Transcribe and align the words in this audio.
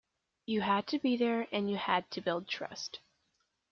You 0.47 0.61
had 0.61 0.87
to 0.87 0.97
be 0.97 1.15
there 1.15 1.47
and 1.51 1.69
you 1.69 1.77
had 1.77 2.09
to 2.09 2.21
build 2.21 2.47
trust. 2.47 3.01